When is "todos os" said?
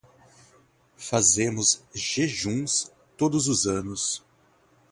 3.17-3.67